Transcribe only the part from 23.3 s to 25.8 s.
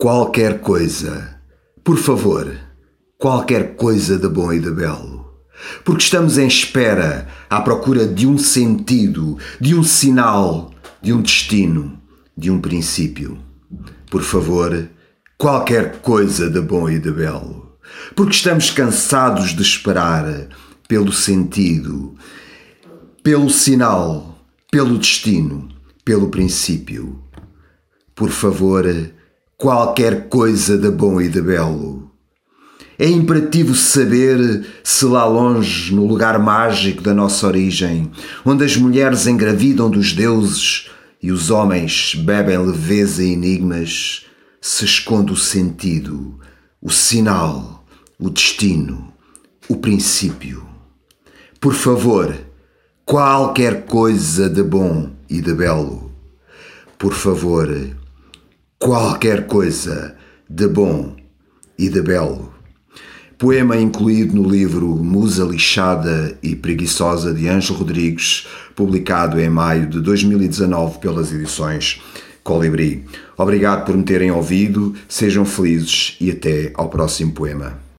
sinal, pelo destino,